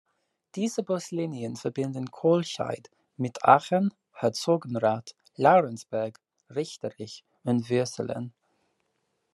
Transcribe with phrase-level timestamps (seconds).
[0.55, 8.33] Diese Buslinien verbinden Kohlscheid mit Aachen, Herzogenrath, Laurensberg, Richterich und Würselen.